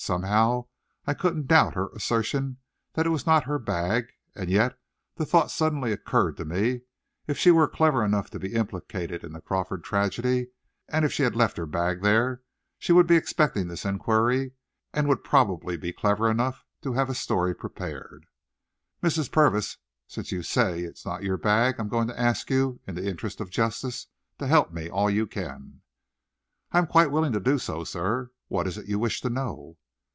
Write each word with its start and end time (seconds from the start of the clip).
Somehow 0.03 0.65
I 1.05 1.13
couldn't 1.13 1.45
doubt 1.45 1.75
her 1.75 1.89
assertion 1.93 2.57
that 2.93 3.05
it 3.05 3.09
was 3.09 3.27
not 3.27 3.43
her 3.43 3.59
bag, 3.59 4.07
and 4.33 4.49
yet 4.49 4.79
the 5.15 5.27
thought 5.27 5.51
suddenly 5.51 5.91
occurred 5.93 6.37
to 6.37 6.43
me 6.43 6.81
if 7.27 7.37
she 7.37 7.51
were 7.51 7.67
clever 7.67 8.03
enough 8.03 8.31
to 8.31 8.39
be 8.39 8.55
implicated 8.55 9.23
in 9.23 9.31
the 9.31 9.41
Crawford 9.41 9.83
tragedy, 9.83 10.47
and 10.89 11.05
if 11.05 11.13
she 11.13 11.21
had 11.21 11.35
left 11.35 11.55
her 11.57 11.67
bag 11.67 12.01
there, 12.01 12.41
she 12.79 12.91
would 12.91 13.05
be 13.05 13.15
expecting 13.15 13.67
this 13.67 13.85
inquiry, 13.85 14.53
and 14.91 15.07
would 15.07 15.23
probably 15.23 15.77
be 15.77 15.93
clever 15.93 16.31
enough 16.31 16.65
to 16.81 16.93
have 16.93 17.07
a 17.07 17.13
story 17.13 17.53
prepared. 17.53 18.25
"Mrs. 19.03 19.31
Purvis, 19.31 19.77
since 20.07 20.31
you 20.31 20.41
say 20.41 20.79
it 20.79 20.95
is 20.97 21.05
not 21.05 21.21
your 21.21 21.37
bag, 21.37 21.75
I'm 21.77 21.89
going 21.89 22.07
to 22.07 22.19
ask 22.19 22.49
you, 22.49 22.79
in 22.87 22.95
the 22.95 23.07
interests 23.07 23.39
of 23.39 23.51
justice, 23.51 24.07
to 24.39 24.47
help 24.47 24.73
me 24.73 24.89
all 24.89 25.11
you 25.11 25.27
can." 25.27 25.81
"I'm 26.71 26.87
quite 26.87 27.11
willing 27.11 27.33
to 27.33 27.39
do 27.39 27.59
so, 27.59 27.83
sir. 27.83 28.31
What 28.47 28.65
is 28.65 28.79
it 28.79 28.87
you 28.89 28.97
wish 28.97 29.21
to 29.21 29.29
know?" 29.29 29.77